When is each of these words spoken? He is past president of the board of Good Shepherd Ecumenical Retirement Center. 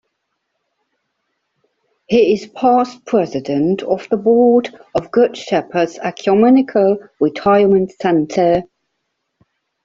He 2.07 2.33
is 2.33 2.47
past 2.47 3.05
president 3.05 3.83
of 3.83 4.07
the 4.09 4.17
board 4.17 4.71
of 4.95 5.11
Good 5.11 5.37
Shepherd 5.37 5.89
Ecumenical 6.03 6.97
Retirement 7.19 7.91
Center. 8.01 8.63